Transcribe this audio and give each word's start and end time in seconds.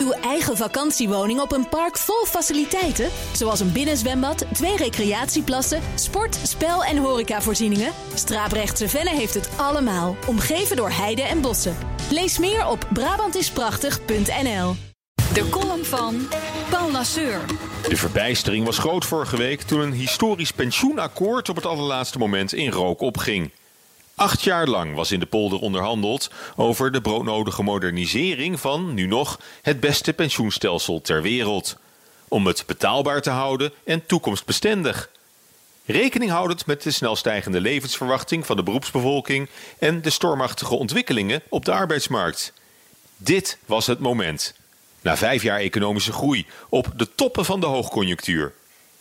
Uw 0.00 0.12
eigen 0.12 0.56
vakantiewoning 0.56 1.40
op 1.40 1.52
een 1.52 1.68
park 1.68 1.98
vol 1.98 2.24
faciliteiten, 2.26 3.08
zoals 3.32 3.60
een 3.60 3.72
binnenzwembad, 3.72 4.44
twee 4.52 4.76
recreatieplassen, 4.76 5.82
sport, 5.94 6.38
spel 6.42 6.84
en 6.84 6.96
horecavoorzieningen. 6.96 7.92
Straaprechtse 8.14 8.88
Venne 8.88 9.10
heeft 9.10 9.34
het 9.34 9.50
allemaal, 9.56 10.16
omgeven 10.26 10.76
door 10.76 10.90
heide 10.90 11.22
en 11.22 11.40
bossen. 11.40 11.76
Lees 12.10 12.38
meer 12.38 12.66
op 12.66 12.88
Brabantisprachtig.nl. 12.92 14.74
De 15.34 15.48
column 15.48 15.84
van 15.84 16.28
Paul 16.70 16.90
Lasseur. 16.90 17.40
De 17.88 17.96
verbijstering 17.96 18.64
was 18.64 18.78
groot 18.78 19.04
vorige 19.04 19.36
week 19.36 19.62
toen 19.62 19.80
een 19.80 19.92
historisch 19.92 20.52
pensioenakkoord 20.52 21.48
op 21.48 21.56
het 21.56 21.66
allerlaatste 21.66 22.18
moment 22.18 22.52
in 22.52 22.70
rook 22.70 23.00
opging. 23.00 23.50
Acht 24.20 24.42
jaar 24.42 24.66
lang 24.66 24.94
was 24.94 25.12
in 25.12 25.20
de 25.20 25.26
polder 25.26 25.58
onderhandeld 25.58 26.30
over 26.56 26.92
de 26.92 27.00
broodnodige 27.00 27.62
modernisering 27.62 28.60
van, 28.60 28.94
nu 28.94 29.06
nog, 29.06 29.40
het 29.62 29.80
beste 29.80 30.12
pensioenstelsel 30.12 31.00
ter 31.00 31.22
wereld. 31.22 31.76
Om 32.28 32.46
het 32.46 32.64
betaalbaar 32.66 33.22
te 33.22 33.30
houden 33.30 33.72
en 33.84 34.06
toekomstbestendig. 34.06 35.10
Rekening 35.84 36.30
houdend 36.30 36.66
met 36.66 36.82
de 36.82 36.90
snel 36.90 37.16
stijgende 37.16 37.60
levensverwachting 37.60 38.46
van 38.46 38.56
de 38.56 38.62
beroepsbevolking 38.62 39.48
en 39.78 40.02
de 40.02 40.10
stormachtige 40.10 40.74
ontwikkelingen 40.74 41.42
op 41.48 41.64
de 41.64 41.72
arbeidsmarkt. 41.72 42.52
Dit 43.16 43.58
was 43.66 43.86
het 43.86 43.98
moment. 43.98 44.54
Na 45.00 45.16
vijf 45.16 45.42
jaar 45.42 45.58
economische 45.58 46.12
groei 46.12 46.46
op 46.68 46.92
de 46.96 47.14
toppen 47.14 47.44
van 47.44 47.60
de 47.60 47.66
hoogconjunctuur. 47.66 48.52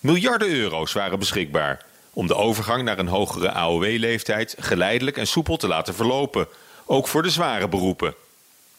Miljarden 0.00 0.48
euro's 0.48 0.92
waren 0.92 1.18
beschikbaar 1.18 1.88
om 2.12 2.26
de 2.26 2.34
overgang 2.34 2.82
naar 2.82 2.98
een 2.98 3.08
hogere 3.08 3.52
AOW-leeftijd 3.52 4.54
geleidelijk 4.58 5.16
en 5.16 5.26
soepel 5.26 5.56
te 5.56 5.68
laten 5.68 5.94
verlopen, 5.94 6.48
ook 6.84 7.08
voor 7.08 7.22
de 7.22 7.30
zware 7.30 7.68
beroepen. 7.68 8.14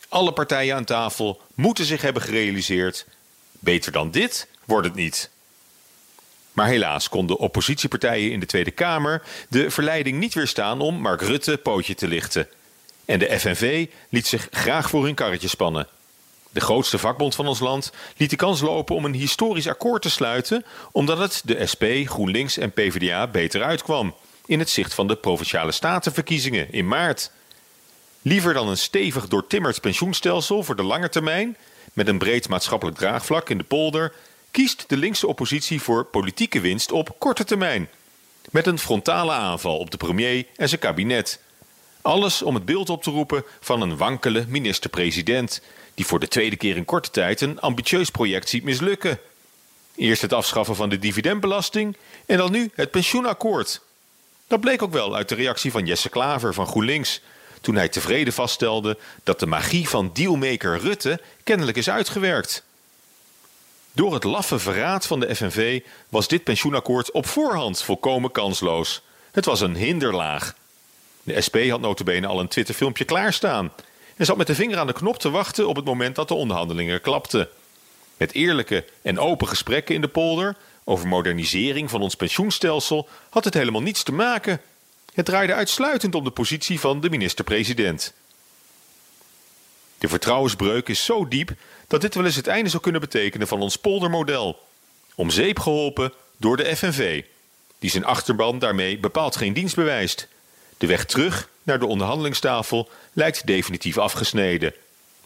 Alle 0.10 0.32
partijen 0.32 0.76
aan 0.76 0.86
tafel 0.86 1.42
moeten 1.54 1.86
zich 1.86 2.02
hebben 2.02 2.22
gerealiseerd: 2.22 3.06
beter 3.60 3.92
dan 3.92 4.12
dit 4.12 4.48
wordt 4.66 4.88
het 4.88 4.96
niet. 4.96 5.30
Maar 6.54 6.68
helaas 6.68 7.10
konden 7.10 7.38
oppositiepartijen 7.38 8.32
in 8.32 8.40
de 8.40 8.46
Tweede 8.46 8.72
Kamer 8.72 9.22
de 9.50 9.72
verleiding 9.72 10.20
niet 10.20 10.34
weerstaan 10.34 10.82
om 10.82 10.96
Mark 10.96 11.22
Rutte 11.22 11.58
pootje 11.58 11.96
te 11.96 12.08
lichten. 12.08 12.48
En 13.06 13.20
de 13.20 13.40
FNV 13.40 13.88
liet 14.10 14.28
zich 14.28 14.48
graag 14.52 14.90
voor 14.90 15.04
hun 15.04 15.16
karretje 15.16 15.48
spannen. 15.48 15.88
De 16.52 16.60
grootste 16.60 16.98
vakbond 16.98 17.36
van 17.36 17.48
ons 17.48 17.60
land 17.60 17.92
liet 18.18 18.30
de 18.30 18.36
kans 18.36 18.62
lopen 18.62 18.96
om 18.96 19.06
een 19.06 19.14
historisch 19.14 19.68
akkoord 19.68 20.02
te 20.02 20.10
sluiten, 20.10 20.66
omdat 20.92 21.18
het 21.18 21.42
de 21.46 21.66
SP, 21.72 21.84
GroenLinks 22.06 22.58
en 22.58 22.72
PvdA 22.72 23.28
beter 23.28 23.64
uitkwam 23.64 24.16
in 24.46 24.60
het 24.60 24.70
zicht 24.70 24.94
van 24.94 25.08
de 25.08 25.16
provinciale 25.16 25.72
statenverkiezingen 25.72 26.72
in 26.72 26.88
maart. 26.88 27.32
Liever 28.22 28.54
dan 28.54 28.68
een 28.68 28.78
stevig 28.78 29.28
doortimmerd 29.28 29.82
pensioenstelsel 29.82 30.64
voor 30.64 30.76
de 30.76 30.84
lange 30.84 31.10
termijn, 31.10 31.58
met 31.94 32.08
een 32.08 32.18
breed 32.18 32.50
maatschappelijk 32.50 32.98
draagvlak 32.98 33.50
in 33.50 33.58
de 33.58 33.64
polder, 33.64 34.14
kiest 34.52 34.84
de 34.88 34.98
linkse 34.98 35.28
oppositie 35.28 35.82
voor 35.82 36.06
politieke 36.06 36.60
winst 36.60 36.92
op 36.92 37.16
korte 37.20 37.44
termijn. 37.44 37.90
Met 38.52 38.68
een 38.68 38.80
frontale 38.80 39.32
aanval 39.32 39.78
op 39.78 39.92
de 39.92 39.98
premier 39.98 40.46
en 40.56 40.70
zijn 40.70 40.82
kabinet. 40.82 41.40
Alles 42.02 42.42
om 42.42 42.56
het 42.56 42.66
beeld 42.66 42.90
op 42.90 43.04
te 43.04 43.12
roepen 43.12 43.44
van 43.60 43.82
een 43.82 43.98
wankele 43.98 44.46
minister-president 44.48 45.62
die 45.94 46.06
voor 46.06 46.20
de 46.20 46.28
tweede 46.28 46.56
keer 46.56 46.76
in 46.76 46.86
korte 46.86 47.10
tijd 47.10 47.42
een 47.42 47.60
ambitieus 47.60 48.10
project 48.10 48.50
ziet 48.50 48.64
mislukken. 48.64 49.20
Eerst 49.96 50.22
het 50.22 50.34
afschaffen 50.34 50.76
van 50.76 50.90
de 50.90 51.00
dividendbelasting 51.00 51.98
en 52.26 52.38
dan 52.38 52.52
nu 52.52 52.72
het 52.76 52.92
pensioenakkoord. 52.92 53.82
Dat 54.48 54.60
bleek 54.60 54.82
ook 54.82 54.92
wel 54.92 55.16
uit 55.16 55.30
de 55.30 55.36
reactie 55.36 55.72
van 55.72 55.86
Jesse 55.86 56.10
Klaver 56.10 56.54
van 56.54 56.68
GroenLinks, 56.68 57.22
toen 57.62 57.76
hij 57.76 57.90
tevreden 57.90 58.34
vaststelde 58.34 58.98
dat 59.24 59.40
de 59.40 59.46
magie 59.46 59.90
van 59.90 60.10
dealmaker 60.14 60.80
Rutte 60.80 61.22
kennelijk 61.44 61.78
is 61.78 61.90
uitgewerkt. 61.90 62.64
Door 63.92 64.14
het 64.14 64.24
laffe 64.24 64.60
verraad 64.60 65.08
van 65.08 65.20
de 65.20 65.36
FNV 65.36 65.82
was 66.10 66.28
dit 66.28 66.44
pensioenakkoord 66.44 67.12
op 67.12 67.28
voorhand 67.28 67.84
volkomen 67.84 68.32
kansloos. 68.32 69.02
Het 69.32 69.46
was 69.46 69.62
een 69.62 69.76
hinderlaag. 69.76 70.54
De 71.24 71.42
SP 71.46 71.58
had 71.70 71.82
notabene 71.82 72.28
al 72.28 72.40
een 72.40 72.48
Twitterfilmpje 72.48 73.06
klaarstaan 73.06 73.74
en 74.16 74.26
zat 74.26 74.38
met 74.38 74.48
de 74.48 74.56
vinger 74.56 74.78
aan 74.78 74.88
de 74.88 74.94
knop 74.94 75.18
te 75.18 75.30
wachten 75.30 75.68
op 75.68 75.76
het 75.76 75.86
moment 75.86 76.16
dat 76.16 76.28
de 76.28 76.34
onderhandelingen 76.34 77.02
klapten. 77.02 77.50
Met 78.18 78.34
eerlijke 78.34 78.86
en 79.02 79.20
open 79.20 79.48
gesprekken 79.48 79.96
in 79.96 80.02
de 80.02 80.08
polder 80.08 80.56
over 80.84 81.08
modernisering 81.08 81.90
van 81.90 82.02
ons 82.02 82.16
pensioenstelsel 82.16 83.08
had 83.30 83.44
het 83.44 83.54
helemaal 83.54 83.82
niets 83.82 84.04
te 84.04 84.12
maken. 84.12 84.62
Het 85.14 85.26
draaide 85.26 85.54
uitsluitend 85.54 86.16
om 86.16 86.24
de 86.24 86.32
positie 86.32 86.80
van 86.80 87.02
de 87.02 87.10
minister-president. 87.10 88.14
De 89.98 90.08
vertrouwensbreuk 90.08 90.90
is 90.90 91.06
zo 91.06 91.28
diep 91.28 91.52
dat 91.88 92.02
dit 92.02 92.16
wel 92.16 92.26
eens 92.26 92.36
het 92.36 92.48
einde 92.48 92.70
zou 92.70 92.82
kunnen 92.82 93.02
betekenen 93.02 93.48
van 93.48 93.62
ons 93.62 93.76
poldermodel. 93.76 94.60
Om 95.16 95.30
zeep 95.30 95.60
geholpen 95.60 96.14
door 96.38 96.58
de 96.58 96.76
FNV, 96.76 97.24
die 97.80 97.90
zijn 97.90 98.06
achterban 98.06 98.60
daarmee 98.60 99.00
bepaald 99.00 99.36
geen 99.36 99.54
dienst 99.54 99.76
bewijst. 99.76 100.28
De 100.82 100.88
weg 100.88 101.06
terug 101.06 101.50
naar 101.64 101.80
de 101.80 101.86
onderhandelingstafel 101.86 102.90
lijkt 103.14 103.48
definitief 103.48 103.98
afgesneden, 103.98 104.74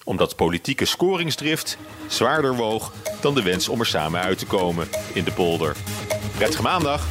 omdat 0.04 0.36
politieke 0.36 0.86
scoringsdrift 0.86 1.78
zwaarder 2.08 2.56
woog 2.56 2.94
dan 3.22 3.34
de 3.34 3.42
wens 3.42 3.70
om 3.70 3.80
er 3.80 3.86
samen 3.86 4.22
uit 4.22 4.38
te 4.38 4.46
komen 4.46 4.88
in 5.14 5.24
de 5.24 5.32
polder. 5.32 5.76
Prettige 6.38 6.62
maandag! 6.62 7.08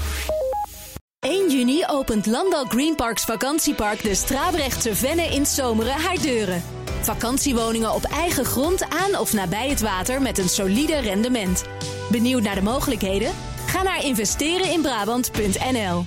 1 1.20 1.50
juni 1.50 1.84
opent 1.86 2.26
Landal 2.26 2.64
Greenparks 2.64 3.24
vakantiepark 3.24 4.02
de 4.02 4.14
Strabrechtse 4.14 4.94
Venne 4.94 5.26
in 5.26 5.46
Zomeren 5.46 6.00
haar 6.00 6.20
deuren. 6.20 6.62
Vakantiewoningen 7.00 7.92
op 7.92 8.04
eigen 8.04 8.44
grond 8.44 8.88
aan 8.88 9.18
of 9.18 9.32
nabij 9.32 9.68
het 9.68 9.80
water 9.80 10.22
met 10.22 10.38
een 10.38 10.48
solide 10.48 10.98
rendement. 10.98 11.64
Benieuwd 12.10 12.42
naar 12.42 12.54
de 12.54 12.62
mogelijkheden? 12.62 13.32
Ga 13.66 13.82
naar 13.82 14.04
investereninbrabant.nl 14.04 16.04